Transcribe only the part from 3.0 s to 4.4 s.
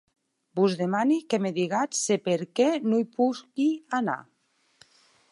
i posqui anar.